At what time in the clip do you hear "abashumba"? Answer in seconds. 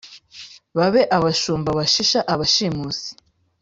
1.17-1.69